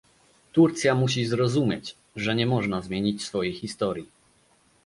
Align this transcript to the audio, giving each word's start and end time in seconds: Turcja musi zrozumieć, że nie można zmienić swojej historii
Turcja 0.53 0.95
musi 0.95 1.25
zrozumieć, 1.25 1.95
że 2.15 2.35
nie 2.35 2.45
można 2.45 2.81
zmienić 2.81 3.23
swojej 3.23 3.53
historii 3.53 4.07